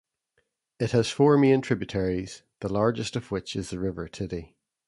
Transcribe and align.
It 0.79 0.93
has 0.93 1.11
four 1.11 1.37
main 1.37 1.61
tributaries, 1.61 2.41
the 2.61 2.73
largest 2.73 3.15
of 3.15 3.29
which 3.29 3.55
is 3.55 3.69
the 3.69 3.77
River 3.77 4.07
Tiddy. 4.07 4.55